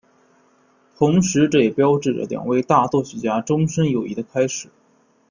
[0.97, 4.67] 同时这也标志着两位大作曲家终身友谊的开始。